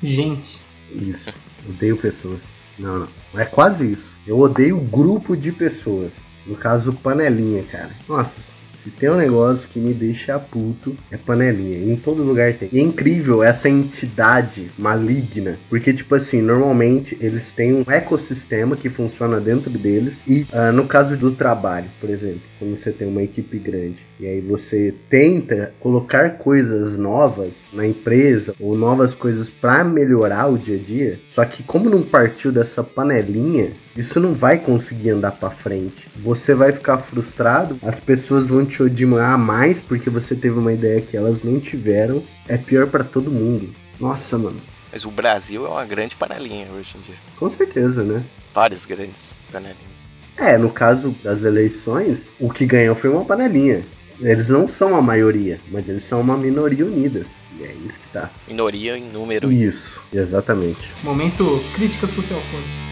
[0.00, 0.60] Gente,
[0.92, 1.32] Isso.
[1.68, 2.42] Odeio pessoas.
[2.78, 3.08] Não, não.
[3.34, 4.14] É quase isso.
[4.24, 6.12] Eu odeio grupo de pessoas.
[6.46, 7.90] No caso, panelinha, cara.
[8.08, 8.38] Nossa,
[8.86, 11.92] se tem um negócio que me deixa puto, é panelinha.
[11.92, 12.68] Em todo lugar tem.
[12.72, 15.58] E é incrível essa entidade maligna.
[15.68, 20.20] Porque, tipo assim, normalmente eles têm um ecossistema que funciona dentro deles.
[20.24, 24.26] E ah, no caso do trabalho, por exemplo, quando você tem uma equipe grande e
[24.26, 30.76] aí você tenta colocar coisas novas na empresa ou novas coisas para melhorar o dia
[30.76, 35.50] a dia, só que como não partiu dessa panelinha, isso não vai conseguir andar para
[35.50, 36.06] frente.
[36.16, 41.00] Você vai ficar frustrado, as pessoas vão te odiar mais porque você teve uma ideia
[41.00, 42.22] que elas não tiveram.
[42.46, 43.72] É pior para todo mundo.
[43.98, 44.60] Nossa, mano.
[44.92, 47.16] Mas o Brasil é uma grande panelinha hoje em dia.
[47.38, 48.22] Com certeza, né?
[48.54, 50.08] Várias grandes panelinhas.
[50.36, 53.82] É, no caso das eleições, o que ganhou foi uma panelinha.
[54.20, 57.28] Eles não são a maioria, mas eles são uma minoria unidas.
[57.58, 58.30] E é isso que tá.
[58.46, 59.50] Minoria em número.
[59.50, 60.90] Isso, exatamente.
[61.02, 62.85] momento crítica social fone.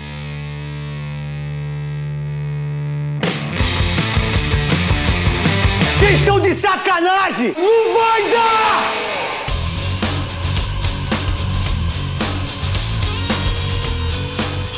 [6.24, 7.54] Estão de sacanagem!
[7.54, 9.14] Não vai dar!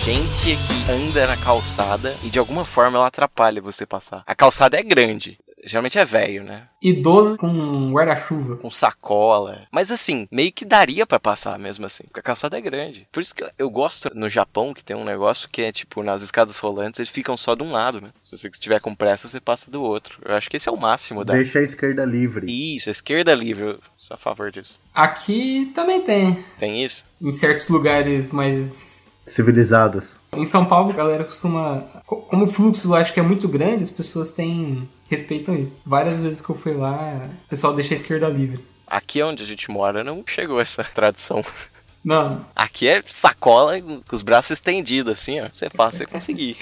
[0.04, 4.22] gente que anda na calçada e de alguma forma ela atrapalha você passar.
[4.24, 5.36] A calçada é grande.
[5.66, 6.68] Geralmente é velho, né?
[6.80, 8.56] Idoso com guarda-chuva.
[8.56, 9.62] Com sacola.
[9.72, 12.04] Mas assim, meio que daria pra passar mesmo assim.
[12.04, 13.08] Porque a calçada é grande.
[13.10, 16.22] Por isso que eu gosto no Japão que tem um negócio que é tipo, nas
[16.22, 18.10] escadas rolantes eles ficam só de um lado, né?
[18.22, 20.18] Se você estiver com pressa, você passa do outro.
[20.24, 21.34] Eu acho que esse é o máximo da.
[21.34, 22.46] Deixa a esquerda livre.
[22.76, 23.64] Isso, a esquerda livre.
[23.64, 24.78] Eu sou a favor disso.
[24.94, 26.44] Aqui também tem.
[26.58, 27.04] Tem isso?
[27.20, 30.14] Em certos lugares mais Civilizados.
[30.36, 31.80] Em São Paulo, a galera costuma.
[32.06, 34.88] co- Como o fluxo eu acho que é muito grande, as pessoas têm.
[35.08, 35.76] Respeitam isso.
[35.84, 38.60] Várias vezes que eu fui lá, o pessoal deixa a esquerda livre.
[38.86, 41.44] Aqui onde a gente mora não chegou essa tradição.
[42.04, 42.44] Não.
[42.54, 45.48] Aqui é sacola com os braços estendidos, assim, ó.
[45.50, 46.56] Você faz, você conseguir.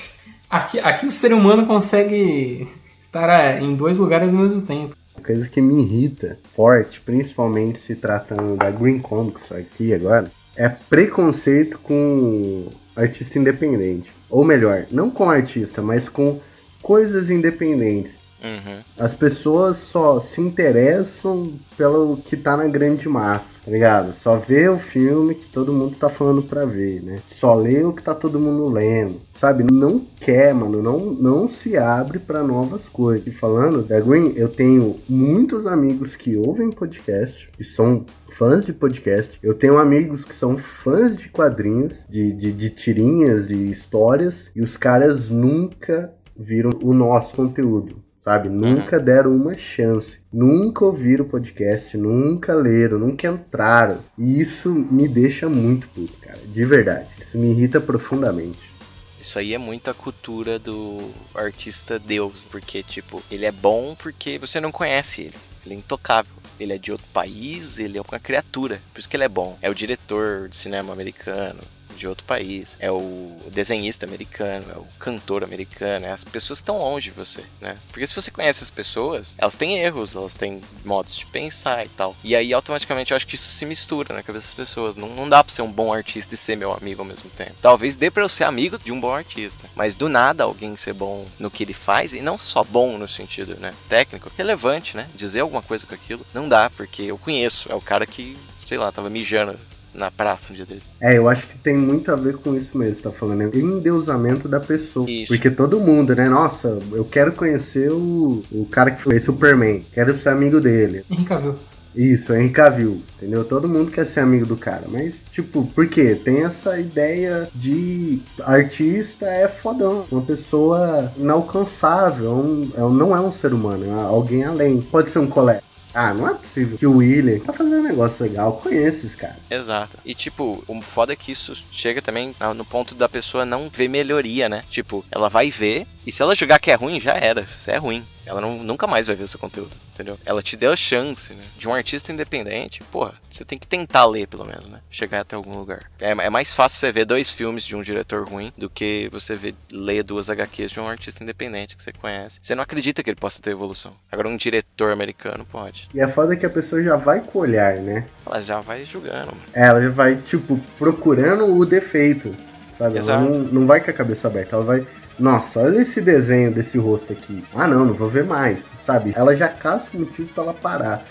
[0.49, 2.69] Aqui, aqui o ser humano consegue
[3.01, 4.97] estar ah, em dois lugares ao mesmo tempo.
[5.23, 11.79] Coisa que me irrita forte, principalmente se tratando da Green Comics aqui agora, é preconceito
[11.79, 14.11] com artista independente.
[14.31, 16.41] Ou melhor, não com artista, mas com
[16.83, 18.19] coisas independentes.
[18.45, 18.83] Uhum.
[18.99, 24.13] As pessoas só se interessam pelo que tá na grande massa, tá ligado?
[24.13, 27.21] Só vê o filme que todo mundo tá falando pra ver, né?
[27.31, 29.65] Só lê o que tá todo mundo lendo, sabe?
[29.73, 33.27] Não quer, mano, não, não se abre pra novas coisas.
[33.27, 38.75] E falando da Green, eu tenho muitos amigos que ouvem podcast, que são fãs de
[38.75, 39.39] podcast.
[39.43, 44.61] Eu tenho amigos que são fãs de quadrinhos, de, de, de tirinhas, de histórias, e
[44.61, 48.49] os caras nunca viram o nosso conteúdo sabe?
[48.49, 53.99] Nunca deram uma chance, nunca ouviram o podcast, nunca leram, nunca entraram.
[54.17, 57.07] E isso me deixa muito puto, cara, de verdade.
[57.21, 58.73] Isso me irrita profundamente.
[59.21, 64.39] Isso aí é muito a cultura do artista Deus, porque, tipo, ele é bom porque
[64.39, 65.35] você não conhece ele.
[65.67, 66.33] Ele é intocável.
[66.59, 68.81] Ele é de outro país, ele é uma criatura.
[68.93, 69.59] Por isso que ele é bom.
[69.61, 71.61] É o diretor de cinema americano
[71.95, 76.79] de outro país, é o desenhista americano, é o cantor americano, é as pessoas estão
[76.79, 77.79] longe de você, né?
[77.91, 81.89] Porque se você conhece as pessoas, elas têm erros, elas têm modos de pensar e
[81.89, 82.17] tal.
[82.23, 84.97] E aí automaticamente eu acho que isso se mistura na cabeça das pessoas.
[84.97, 87.55] Não, não dá pra ser um bom artista e ser meu amigo ao mesmo tempo.
[87.61, 90.93] Talvez dê pra eu ser amigo de um bom artista, mas do nada alguém ser
[90.93, 95.09] bom no que ele faz, e não só bom no sentido, né, técnico, relevante, né?
[95.15, 98.79] Dizer alguma coisa com aquilo, não dá, porque eu conheço, é o cara que, sei
[98.79, 99.59] lá, tava mijando
[99.95, 100.93] na praça um dia desse.
[101.01, 103.57] É, eu acho que tem muito a ver com isso mesmo, tá falando, é o
[103.59, 105.09] endeusamento da pessoa.
[105.09, 105.29] Isso.
[105.33, 110.17] Porque todo mundo, né, nossa, eu quero conhecer o, o cara que foi Superman, quero
[110.17, 111.05] ser amigo dele.
[111.27, 111.55] Cavill.
[111.97, 113.45] Isso, Henry Cavill, entendeu?
[113.45, 116.17] Todo mundo quer ser amigo do cara, mas, tipo, por quê?
[116.17, 123.21] Tem essa ideia de artista é fodão, uma pessoa inalcançável, um- é um- não é
[123.21, 124.81] um ser humano, é alguém além.
[124.81, 125.63] Pode ser um colega.
[125.95, 129.37] Ah, não é possível que o William tá fazendo um negócio legal, conheço esse cara.
[129.49, 129.97] Exato.
[130.05, 133.89] E tipo, o foda é que isso chega também no ponto da pessoa não ver
[133.89, 134.65] melhoria, né?
[134.69, 137.47] Tipo, ela vai ver e se ela julgar que é ruim, já era.
[137.47, 138.05] Você é ruim.
[138.27, 140.19] Ela não, nunca mais vai ver o seu conteúdo, entendeu?
[140.25, 141.45] Ela te deu a chance, né?
[141.59, 144.81] De um artista independente, porra, você tem que tentar ler pelo menos, né?
[144.91, 145.91] Chegar até algum lugar.
[146.01, 149.35] É, é mais fácil você ver dois filmes de um diretor ruim do que você
[149.35, 152.39] ver, ler duas HQs de um artista independente que você conhece.
[152.43, 153.93] Você não acredita que ele possa ter evolução.
[154.11, 155.89] Agora, um diretor americano pode.
[155.95, 158.07] E é foda que a pessoa já vai com o olhar, né?
[158.27, 159.43] Ela já vai julgando, mano.
[159.53, 162.35] Ela já vai, tipo, procurando o defeito,
[162.75, 162.93] sabe?
[162.93, 163.41] Ela Exato.
[163.41, 164.87] não, não vai com a cabeça aberta, ela vai.
[165.19, 167.45] Nossa, olha esse desenho desse rosto aqui.
[167.55, 169.13] Ah, não, não vou ver mais, sabe?
[169.15, 171.05] Ela já caça o motivo pra ela parar.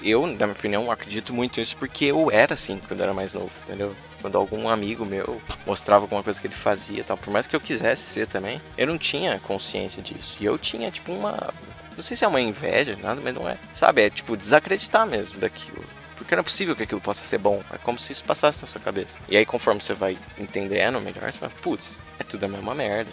[0.00, 3.34] eu, na minha opinião, acredito muito nisso porque eu era assim quando eu era mais
[3.34, 3.94] novo, entendeu?
[4.20, 7.60] Quando algum amigo meu mostrava alguma coisa que ele fazia tal, por mais que eu
[7.60, 10.36] quisesse ser também, eu não tinha consciência disso.
[10.40, 11.52] E eu tinha, tipo, uma.
[11.96, 13.58] Não sei se é uma inveja, nada, mas não é.
[13.74, 14.02] Sabe?
[14.02, 15.84] É tipo desacreditar mesmo daquilo.
[16.16, 17.62] Porque não é possível que aquilo possa ser bom.
[17.72, 19.18] É como se isso passasse na sua cabeça.
[19.28, 23.10] E aí, conforme você vai entendendo melhor, você fala, putz, é tudo a mesma merda.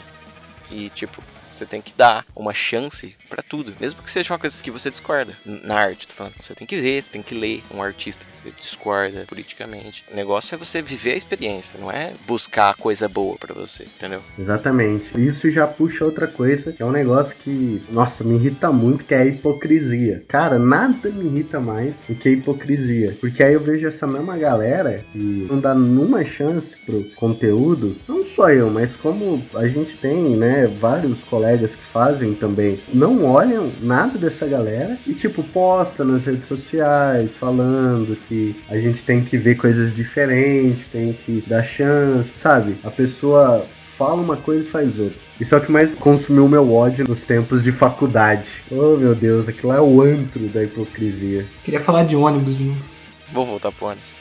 [0.69, 1.23] E, tipo,
[1.55, 3.73] você tem que dar uma chance pra tudo.
[3.79, 5.33] Mesmo que seja uma coisa que você discorda.
[5.45, 6.33] Na arte, tô falando.
[6.41, 10.03] Você tem que ver, você tem que ler um artista que você discorda politicamente.
[10.11, 13.83] O negócio é você viver a experiência, não é buscar a coisa boa pra você,
[13.83, 14.21] entendeu?
[14.37, 15.09] Exatamente.
[15.19, 19.13] Isso já puxa outra coisa, que é um negócio que, nossa, me irrita muito, que
[19.13, 20.23] é a hipocrisia.
[20.27, 23.17] Cara, nada me irrita mais do que a hipocrisia.
[23.19, 28.23] Porque aí eu vejo essa mesma galera que não dá numa chance pro conteúdo, não
[28.25, 31.44] só eu, mas como a gente tem, né, vários colegas
[31.75, 38.17] que fazem também, não olham nada dessa galera e, tipo, posta nas redes sociais falando
[38.27, 42.75] que a gente tem que ver coisas diferentes, tem que dar chance, sabe?
[42.83, 43.63] A pessoa
[43.97, 45.17] fala uma coisa e faz outra.
[45.39, 48.49] Isso é o que mais consumiu meu ódio nos tempos de faculdade.
[48.71, 51.45] Oh meu Deus, aquilo é o antro da hipocrisia.
[51.63, 52.83] Queria falar de ônibus novo.
[53.33, 54.14] Vou voltar pro ônibus.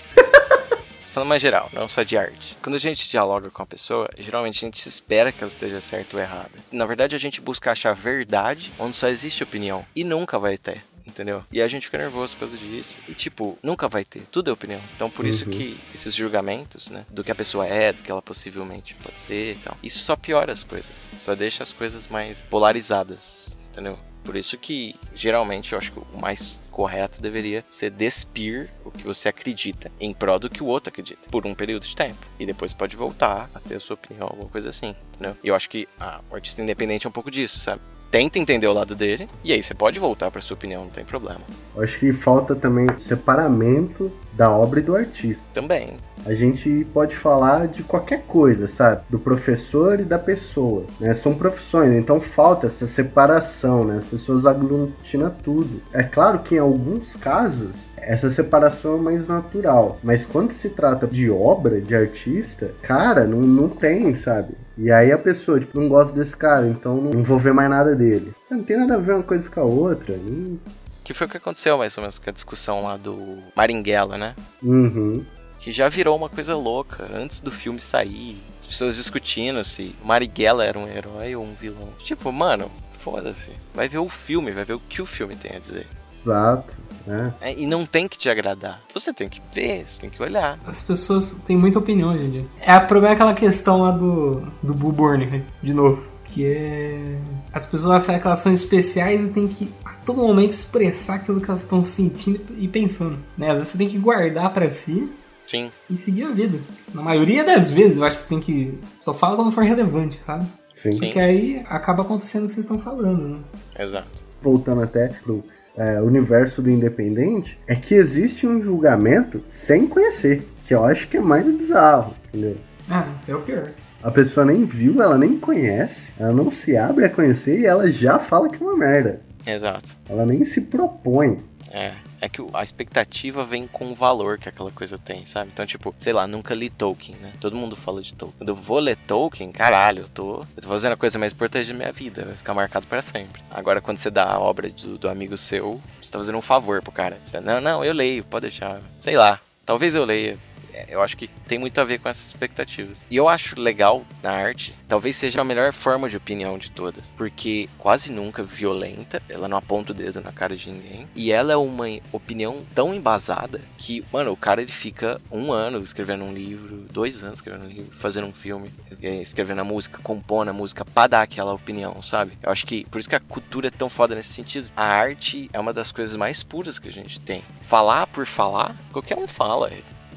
[1.15, 2.57] Falando mais geral, não só de arte.
[2.61, 5.81] Quando a gente dialoga com a pessoa, geralmente a gente se espera que ela esteja
[5.81, 6.51] certa ou errada.
[6.73, 9.87] Na verdade, a gente busca achar verdade onde só existe opinião.
[9.95, 11.45] E nunca vai ter entendeu?
[11.53, 12.95] E a gente fica nervoso por causa disso.
[13.07, 14.23] E, tipo, nunca vai ter.
[14.33, 14.81] Tudo é opinião.
[14.97, 15.51] Então, por isso Uhum.
[15.53, 17.05] que esses julgamentos, né?
[17.11, 19.77] Do que a pessoa é, do que ela possivelmente pode ser e tal.
[19.83, 21.11] Isso só piora as coisas.
[21.17, 23.99] Só deixa as coisas mais polarizadas, entendeu?
[24.25, 29.05] Por isso que, geralmente, eu acho que o mais correto deveria ser despir o que
[29.05, 32.27] você acredita em prol do que o outro acredita, por um período de tempo.
[32.39, 35.37] E depois pode voltar a ter a sua opinião, alguma coisa assim, entendeu?
[35.45, 37.83] E eu acho que ah, o artista independente é um pouco disso, sabe?
[38.15, 41.05] Tenta entender o lado dele, e aí você pode voltar pra sua opinião, não tem
[41.05, 41.41] problema.
[41.75, 45.43] Eu acho que falta também separamento da obra e do artista.
[45.53, 45.97] Também.
[46.25, 49.03] A gente pode falar de qualquer coisa, sabe?
[49.11, 51.13] Do professor e da pessoa, né?
[51.13, 53.97] São profissões, então falta essa separação, né?
[53.97, 55.83] As pessoas aglutinam tudo.
[55.93, 61.05] É claro que em alguns casos essa separação é mais natural, mas quando se trata
[61.05, 64.55] de obra, de artista, cara, não, não tem, sabe?
[64.77, 67.95] E aí a pessoa, tipo, não gosta desse cara, então não vou ver mais nada
[67.95, 68.35] dele.
[68.51, 70.17] Não tem nada a ver uma coisa com a outra.
[70.17, 70.59] Não...
[71.05, 74.35] Que foi o que aconteceu mais ou menos com a discussão lá do Maringuela, né?
[74.63, 75.25] Uhum.
[75.61, 78.37] que já virou uma coisa louca antes do filme sair.
[78.61, 81.89] As pessoas discutindo se Marighella era um herói ou um vilão.
[82.01, 83.53] Tipo, mano, foda-se.
[83.75, 85.87] Vai ver o filme, vai ver o que o filme tem a dizer.
[86.23, 86.73] Exato,
[87.07, 87.35] né?
[87.41, 88.83] É, e não tem que te agradar.
[88.93, 90.59] Você tem que ver, você tem que olhar.
[90.67, 92.45] As pessoas têm muita opinião hoje em dia.
[92.61, 95.43] É, o problema é aquela questão lá do, do Bull Burning, né?
[95.63, 96.03] de novo.
[96.25, 97.19] Que é.
[97.53, 101.41] As pessoas acham que elas são especiais e tem que a todo momento expressar aquilo
[101.41, 103.19] que elas estão sentindo e pensando.
[103.37, 103.49] Né?
[103.49, 105.13] Às vezes você tem que guardar pra si
[105.47, 106.59] Sim, e seguir a vida.
[106.93, 108.79] Na maioria das vezes, eu acho que você tem que.
[108.99, 110.47] Só fala quando for relevante, sabe?
[110.75, 110.93] Sim.
[110.93, 110.99] Sim.
[111.01, 113.39] Porque aí acaba acontecendo o que vocês estão falando, né?
[113.79, 114.25] exato.
[114.43, 115.45] voltando até pro
[115.77, 121.17] é, universo do independente, é que existe um julgamento sem conhecer, que eu acho que
[121.17, 122.57] é mais bizarro, entendeu?
[122.89, 123.69] Ah, isso é o pior.
[124.03, 127.91] A pessoa nem viu, ela nem conhece, ela não se abre a conhecer e ela
[127.91, 129.21] já fala que é uma merda.
[129.47, 129.97] Exato.
[130.09, 131.43] Ela nem se propõe.
[131.71, 131.93] É.
[132.25, 135.51] É que a expectativa vem com o valor que aquela coisa tem, sabe?
[135.53, 137.35] Então, tipo, sei lá, nunca li Tolkien, né?
[137.39, 138.39] Todo mundo fala de Tolkien.
[138.39, 141.71] Quando eu vou ler Tolkien, caralho, eu tô, eu tô fazendo a coisa mais importante
[141.71, 142.25] da minha vida.
[142.25, 143.43] Vai ficar marcado para sempre.
[143.51, 146.81] Agora, quando você dá a obra do, do amigo seu, você tá fazendo um favor
[146.81, 147.19] pro cara.
[147.23, 148.81] Você tá, não, não, eu leio, pode deixar.
[149.01, 150.39] Sei lá, talvez eu leia.
[150.75, 153.05] É, Eu acho que tem muito a ver com essas expectativas.
[153.11, 157.15] E eu acho legal na arte, talvez seja a melhor forma de opinião de todas.
[157.17, 161.09] Porque quase nunca violenta, ela não aponta o dedo na cara de ninguém.
[161.15, 165.83] E ela é uma opinião tão embasada que, mano, o cara ele fica um ano
[165.83, 168.71] escrevendo um livro, dois anos escrevendo um livro, fazendo um filme,
[169.03, 172.37] eh, escrevendo a música, compondo a música pra dar aquela opinião, sabe?
[172.43, 174.71] Eu acho que por isso que a cultura é tão foda nesse sentido.
[174.77, 177.43] A arte é uma das coisas mais puras que a gente tem.
[177.63, 179.71] Falar por falar, qualquer um fala.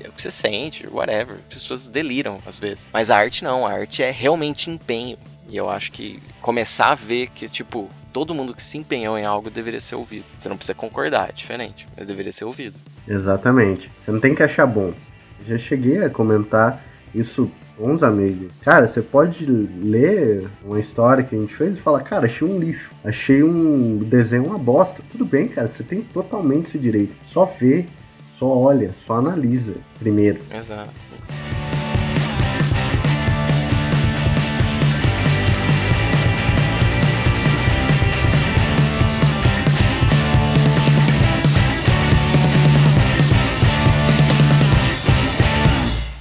[0.03, 1.37] É o que você sente, whatever.
[1.47, 2.87] As pessoas deliram às vezes.
[2.91, 5.17] Mas a arte não, a arte é realmente empenho.
[5.49, 9.25] E eu acho que começar a ver que, tipo, todo mundo que se empenhou em
[9.25, 10.25] algo deveria ser ouvido.
[10.37, 12.77] Você não precisa concordar, é diferente, mas deveria ser ouvido.
[13.07, 13.89] Exatamente.
[14.01, 14.93] Você não tem que achar bom.
[15.47, 16.83] Já cheguei a comentar
[17.15, 18.51] isso com uns amigos.
[18.61, 22.59] Cara, você pode ler uma história que a gente fez e falar, cara, achei um
[22.59, 22.91] lixo.
[23.03, 25.01] Achei um desenho uma bosta.
[25.11, 27.13] Tudo bem, cara, você tem totalmente esse direito.
[27.23, 27.85] Só vê,
[28.37, 30.39] só olha, só analisa primeiro.
[30.51, 30.93] Exato.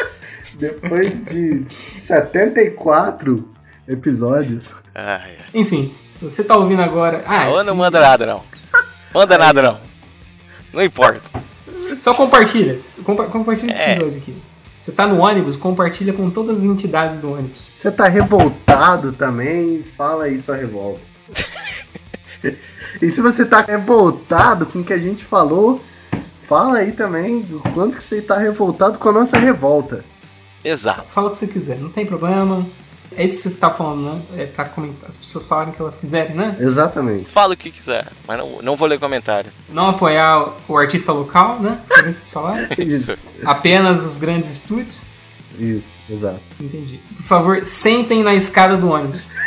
[0.54, 3.48] Depois de 74
[3.88, 4.68] episódios.
[4.94, 5.46] Ai, ai.
[5.54, 7.22] Enfim, se você tá ouvindo agora.
[7.26, 8.42] Ah, Ou esse- não manda nada, não.
[9.14, 9.78] Manda nada, não.
[10.72, 11.22] Não importa.
[11.98, 12.78] Só compartilha.
[13.04, 13.92] Compa- compartilha esse É.
[13.92, 14.42] episódio aqui.
[14.78, 17.70] Você tá no ônibus, compartilha com todas as entidades do ônibus.
[17.76, 19.82] Você tá revoltado também?
[19.96, 21.00] Fala aí sua revolta.
[23.00, 25.80] e se você tá revoltado com o que a gente falou,
[26.52, 30.04] fala aí também do quanto que você tá revoltado com a nossa revolta.
[30.62, 31.04] Exato.
[31.08, 32.66] Fala o que você quiser, não tem problema.
[33.16, 34.22] É isso que você está falando, né?
[34.36, 35.08] É pra comentar.
[35.08, 36.54] As pessoas falarem o que elas quiserem, né?
[36.60, 37.24] Exatamente.
[37.24, 39.50] Fala o que quiser, mas não, não vou ler comentário.
[39.70, 41.80] Não apoiar o artista local, né?
[41.88, 42.68] Como vocês falaram.
[42.78, 45.04] Isso, Apenas os grandes estúdios.
[45.58, 46.40] isso, exato.
[46.60, 47.00] Entendi.
[47.16, 49.32] Por favor, sentem na escada do ônibus.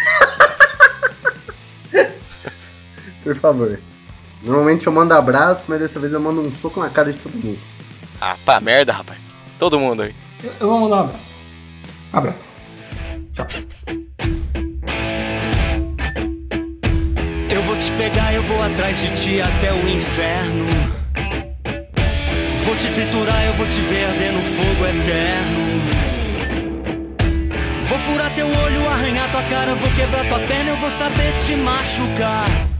[3.23, 3.79] Por favor.
[4.45, 7.33] Normalmente eu mando abraço, mas dessa vez eu mando um soco na cara de todo
[7.33, 7.57] mundo.
[8.21, 9.31] Ah, pá, merda, rapaz.
[9.57, 10.15] Todo mundo aí.
[10.43, 11.25] Eu, eu vou mandar um abraço.
[12.13, 12.37] Abraço.
[13.33, 13.47] Tchau.
[17.49, 20.65] Eu vou te pegar, eu vou atrás de ti até o inferno.
[22.63, 25.65] Vou te triturar, eu vou te ver no fogo eterno.
[27.87, 31.55] Vou furar teu olho, arranhar tua cara, vou quebrar tua perna, eu vou saber te
[31.55, 32.74] machucar.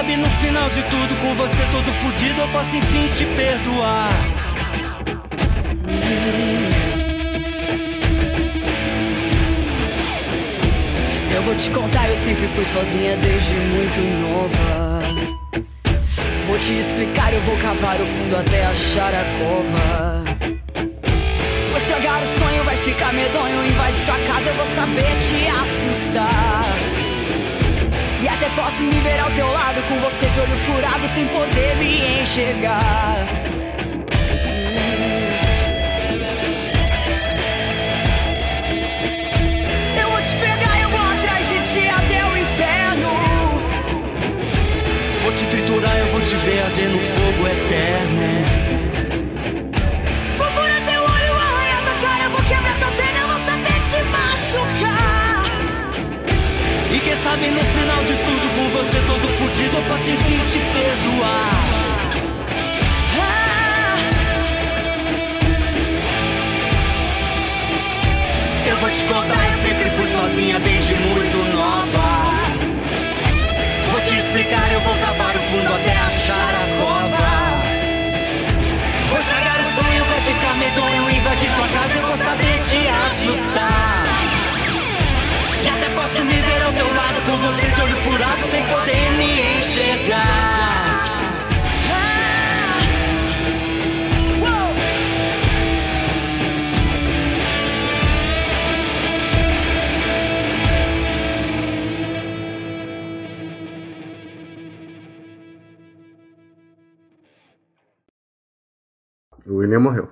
[0.00, 4.08] Sabe no final de tudo, com você todo fudido, eu posso enfim te perdoar.
[11.34, 15.02] Eu vou te contar, eu sempre fui sozinha desde muito nova.
[16.46, 20.24] Vou te explicar, eu vou cavar o fundo até achar a cova.
[21.68, 26.89] Vou estragar o sonho, vai ficar medonho, invade tua casa, eu vou saber te assustar.
[28.42, 32.22] Até posso me ver ao teu lado, com você de olho furado, sem poder me
[32.22, 33.26] enxergar.
[39.94, 43.10] Eu vou te pegar, eu vou atrás de ti até o inferno.
[45.20, 48.22] Vou te triturar, eu vou te ver arder no fogo eterno.
[50.38, 54.02] Vou furar teu olho, arranhar tua cara, vou quebrar tua perna, eu vou saber te
[54.08, 55.10] machucar.
[56.92, 58.29] E quem sabe no final de tudo,
[68.66, 72.30] Eu vou te contar, eu sempre fui sozinha desde muito nova.
[73.90, 77.30] Vou te explicar, eu vou cavar o fundo até achar a cova.
[79.10, 83.90] Vou estragar o sonho, vai ficar medonho, invadir tua casa, eu vou saber te assustar.
[85.64, 89.10] E até posso me ver ao teu lado com você de olho furado sem poder
[89.18, 90.79] me enxergar.
[109.70, 110.08] William morreu.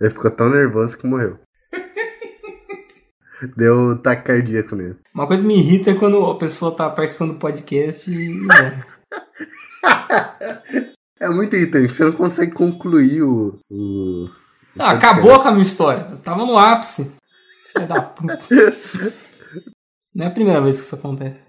[0.00, 1.38] Ele ficou tão nervoso que morreu.
[3.56, 4.96] Deu taque cardíaco nele.
[5.14, 8.30] Uma coisa que me irrita é quando a pessoa tá participando do podcast e.
[8.30, 8.84] morre.
[11.18, 13.58] É muito irritante, você não consegue concluir o.
[13.70, 14.28] o...
[14.78, 16.08] Ah, acabou com a minha história.
[16.10, 17.16] Eu tava no ápice.
[17.72, 18.38] Filha da puta.
[20.14, 21.45] Não é a primeira vez que isso acontece.